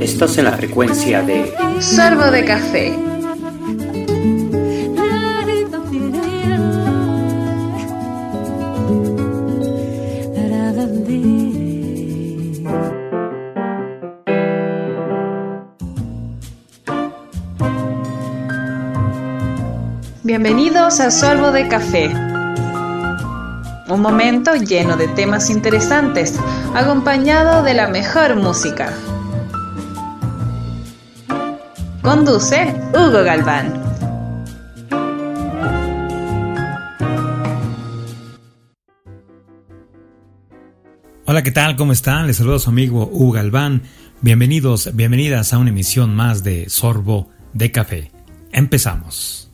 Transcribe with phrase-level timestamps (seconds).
[0.00, 2.98] Estás en la frecuencia de Sorbo de Café.
[20.24, 22.27] Bienvenidos a Sorbo de Café.
[23.88, 26.38] Un momento lleno de temas interesantes,
[26.74, 28.92] acompañado de la mejor música.
[32.02, 33.82] Conduce Hugo Galván.
[41.24, 41.76] Hola, ¿qué tal?
[41.76, 42.26] ¿Cómo están?
[42.26, 43.84] Les saludo a su amigo Hugo Galván.
[44.20, 48.12] Bienvenidos, bienvenidas a una emisión más de Sorbo de Café.
[48.52, 49.47] Empezamos.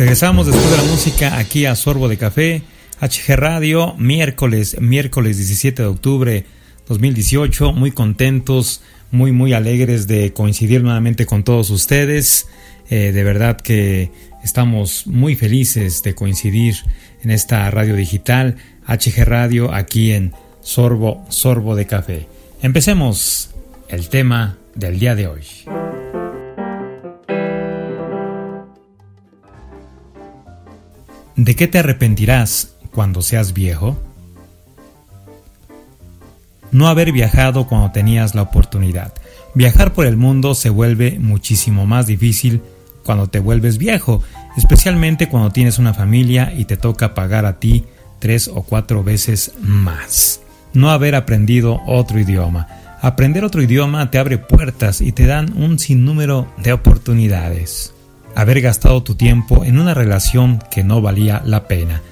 [0.00, 2.62] Regresamos después de la música aquí a Sorbo de Café,
[3.02, 6.46] HG Radio, miércoles, miércoles 17 de octubre
[6.88, 8.80] 2018, muy contentos,
[9.10, 12.48] muy, muy alegres de coincidir nuevamente con todos ustedes.
[12.88, 14.10] Eh, de verdad que
[14.42, 16.76] estamos muy felices de coincidir
[17.22, 18.56] en esta radio digital,
[18.86, 20.32] HG Radio, aquí en
[20.62, 22.26] Sorbo, Sorbo de Café.
[22.62, 23.50] Empecemos
[23.90, 25.42] el tema del día de hoy.
[31.42, 33.98] ¿De qué te arrepentirás cuando seas viejo?
[36.70, 39.14] No haber viajado cuando tenías la oportunidad.
[39.54, 42.60] Viajar por el mundo se vuelve muchísimo más difícil
[43.04, 44.22] cuando te vuelves viejo,
[44.58, 47.86] especialmente cuando tienes una familia y te toca pagar a ti
[48.18, 50.42] tres o cuatro veces más.
[50.74, 52.68] No haber aprendido otro idioma.
[53.00, 57.94] Aprender otro idioma te abre puertas y te dan un sinnúmero de oportunidades
[58.34, 62.02] haber gastado tu tiempo en una relación que no valía la pena.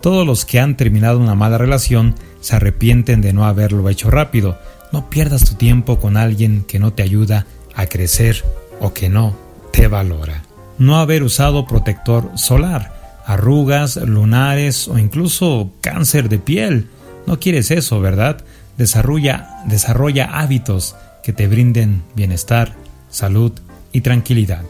[0.00, 4.58] Todos los que han terminado una mala relación se arrepienten de no haberlo hecho rápido.
[4.92, 8.44] No pierdas tu tiempo con alguien que no te ayuda a crecer
[8.80, 9.34] o que no
[9.72, 10.42] te valora.
[10.78, 16.88] No haber usado protector solar, arrugas, lunares o incluso cáncer de piel.
[17.26, 18.44] No quieres eso, ¿verdad?
[18.76, 22.74] Desarrolla, desarrolla hábitos que te brinden bienestar,
[23.08, 23.52] salud
[23.92, 24.64] y tranquilidad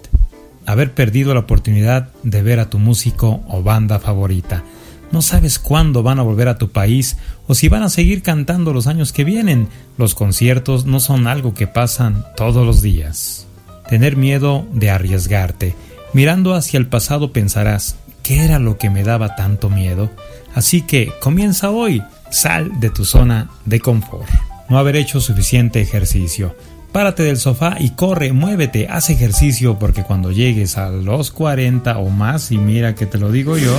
[0.67, 4.65] haber perdido la oportunidad de ver a tu músico o banda favorita.
[5.13, 7.17] No sabes cuándo van a volver a tu país
[7.47, 9.69] o si van a seguir cantando los años que vienen.
[9.97, 13.47] Los conciertos no son algo que pasan todos los días.
[13.89, 15.77] Tener miedo de arriesgarte.
[16.13, 20.11] Mirando hacia el pasado pensarás, ¿qué era lo que me daba tanto miedo?
[20.55, 24.29] Así que comienza hoy, sal de tu zona de confort.
[24.69, 26.57] No haber hecho suficiente ejercicio
[26.95, 32.09] Párate del sofá y corre, muévete, haz ejercicio porque cuando llegues a los 40 o
[32.09, 33.77] más, y mira que te lo digo yo,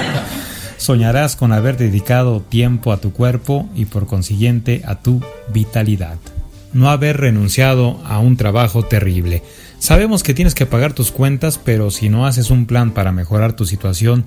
[0.76, 6.18] soñarás con haber dedicado tiempo a tu cuerpo y por consiguiente a tu vitalidad.
[6.74, 9.42] No haber renunciado a un trabajo terrible.
[9.78, 13.54] Sabemos que tienes que pagar tus cuentas, pero si no haces un plan para mejorar
[13.54, 14.26] tu situación,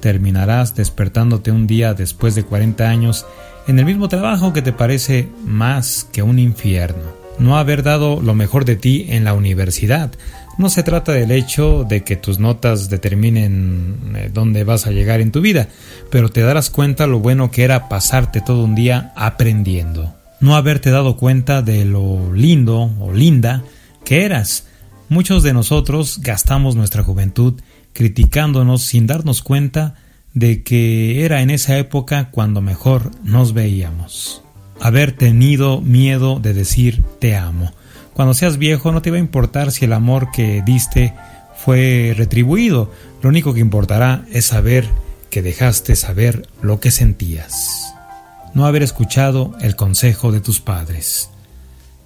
[0.00, 3.26] terminarás despertándote un día después de 40 años
[3.68, 8.34] en el mismo trabajo que te parece más que un infierno no haber dado lo
[8.34, 10.12] mejor de ti en la universidad.
[10.58, 15.20] No se trata del hecho de que tus notas determinen eh, dónde vas a llegar
[15.20, 15.68] en tu vida,
[16.10, 20.14] pero te darás cuenta lo bueno que era pasarte todo un día aprendiendo.
[20.40, 23.62] No haberte dado cuenta de lo lindo o linda
[24.04, 24.66] que eras.
[25.08, 27.60] Muchos de nosotros gastamos nuestra juventud
[27.92, 29.94] criticándonos sin darnos cuenta
[30.34, 34.42] de que era en esa época cuando mejor nos veíamos
[34.80, 37.72] haber tenido miedo de decir te amo.
[38.14, 41.14] Cuando seas viejo no te va a importar si el amor que diste
[41.56, 42.90] fue retribuido,
[43.22, 44.88] lo único que importará es saber
[45.30, 47.94] que dejaste saber lo que sentías.
[48.54, 51.30] No haber escuchado el consejo de tus padres.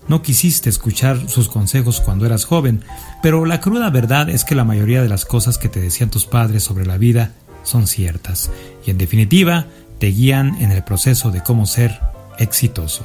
[0.07, 2.83] No quisiste escuchar sus consejos cuando eras joven,
[3.23, 6.27] pero la cruda verdad es que la mayoría de las cosas que te decían tus
[6.27, 7.33] padres sobre la vida
[7.63, 8.51] son ciertas
[8.85, 9.67] y en definitiva
[9.99, 11.99] te guían en el proceso de cómo ser
[12.39, 13.05] exitoso.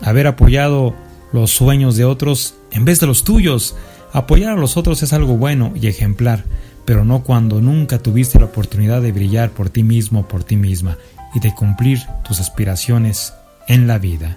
[0.00, 0.94] Haber apoyado
[1.32, 3.74] los sueños de otros en vez de los tuyos.
[4.12, 6.44] Apoyar a los otros es algo bueno y ejemplar,
[6.84, 10.98] pero no cuando nunca tuviste la oportunidad de brillar por ti mismo por ti misma
[11.34, 13.32] y de cumplir tus aspiraciones
[13.68, 14.36] en la vida.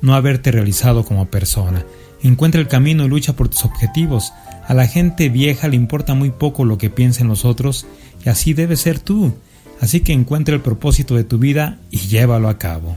[0.00, 1.84] No haberte realizado como persona.
[2.22, 4.32] Encuentra el camino y lucha por tus objetivos.
[4.66, 7.86] A la gente vieja le importa muy poco lo que piensen los otros
[8.24, 9.34] y así debe ser tú.
[9.80, 12.96] Así que encuentra el propósito de tu vida y llévalo a cabo.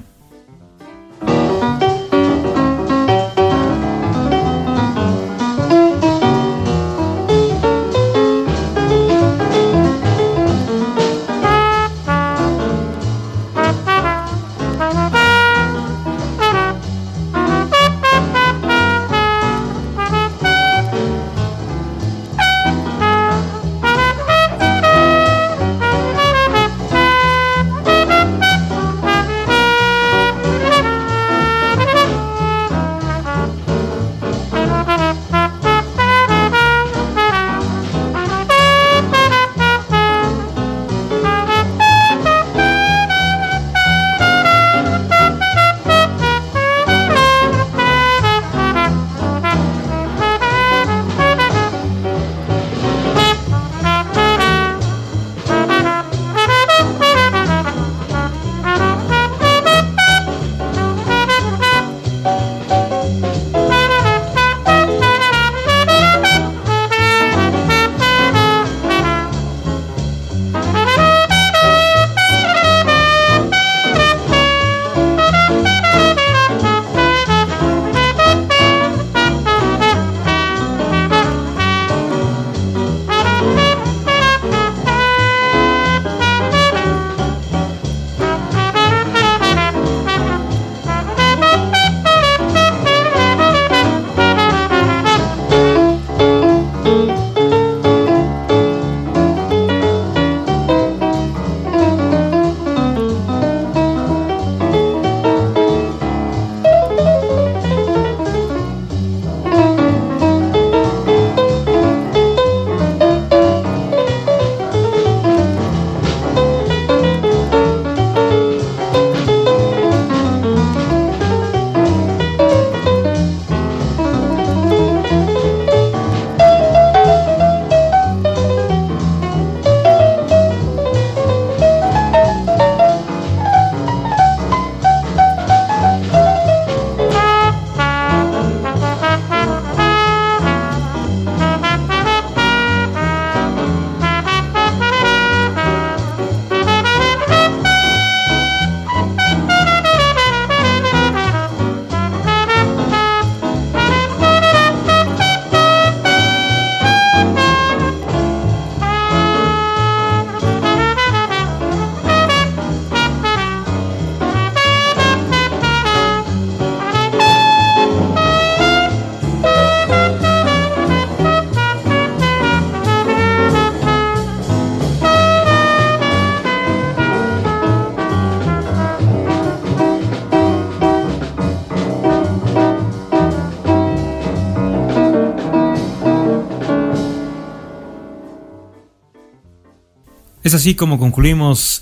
[190.53, 191.81] Es así como concluimos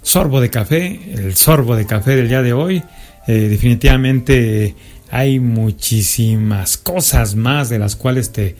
[0.00, 2.80] Sorbo de Café, el sorbo de café del día de hoy.
[3.26, 4.76] Eh, definitivamente
[5.10, 8.54] hay muchísimas cosas más de las cuales te,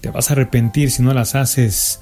[0.00, 1.98] te vas a arrepentir si no las haces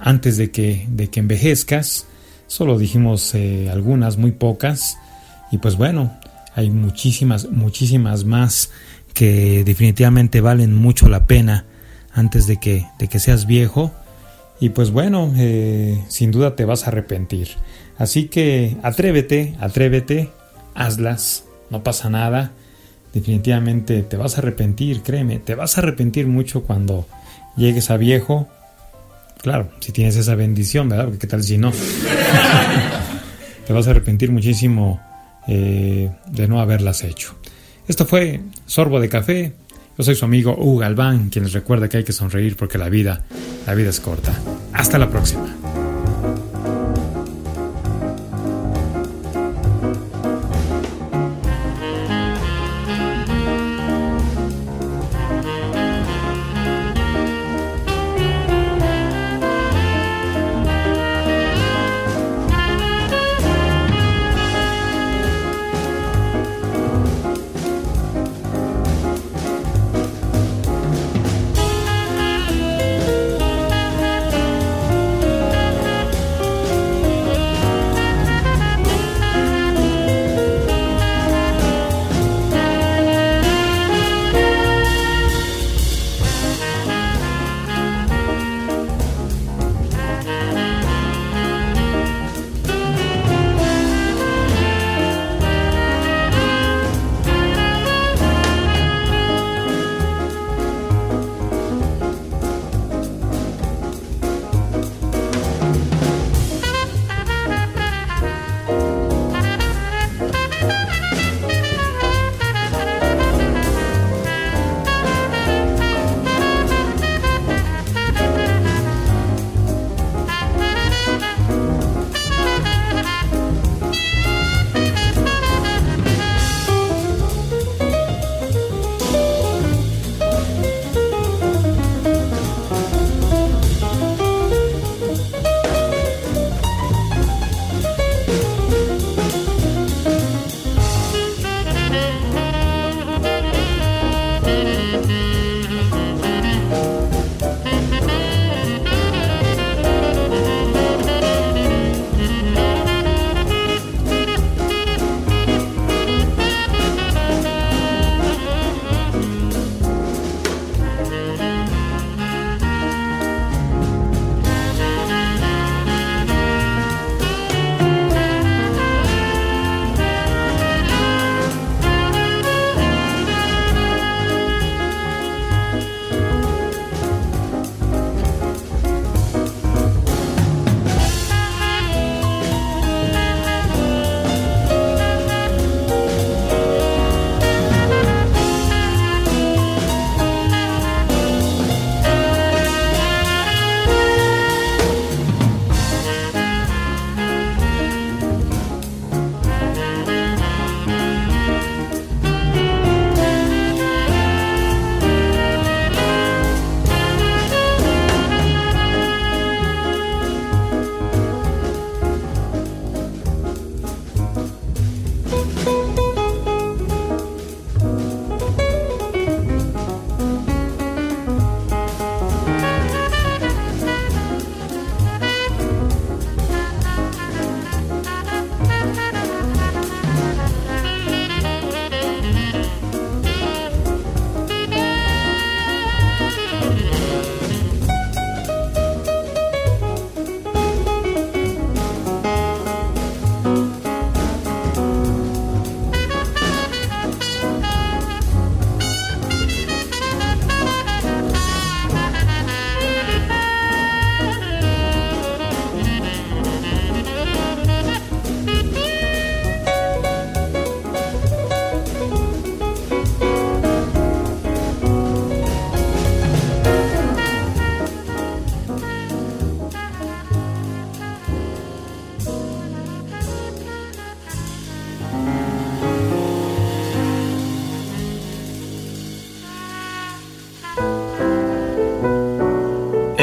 [0.00, 2.06] antes de que, de que envejezcas.
[2.48, 4.98] Solo dijimos eh, algunas, muy pocas.
[5.52, 6.18] Y pues bueno,
[6.56, 8.70] hay muchísimas, muchísimas más
[9.14, 11.66] que definitivamente valen mucho la pena
[12.12, 13.92] antes de que, de que seas viejo.
[14.62, 17.48] Y pues bueno, eh, sin duda te vas a arrepentir.
[17.98, 20.30] Así que atrévete, atrévete,
[20.72, 22.52] hazlas, no pasa nada.
[23.12, 27.08] Definitivamente te vas a arrepentir, créeme, te vas a arrepentir mucho cuando
[27.56, 28.46] llegues a viejo.
[29.38, 31.06] Claro, si tienes esa bendición, ¿verdad?
[31.06, 31.72] Porque qué tal si no.
[33.66, 35.00] te vas a arrepentir muchísimo
[35.48, 37.34] eh, de no haberlas hecho.
[37.88, 39.54] Esto fue Sorbo de Café.
[39.96, 42.88] Yo soy su amigo Hugo Galván, quien les recuerda que hay que sonreír porque la
[42.88, 43.22] vida,
[43.66, 44.32] la vida es corta.
[44.72, 45.61] Hasta la próxima.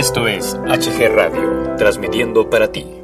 [0.09, 2.98] Esto es HG Radio, transmitiendo para ti.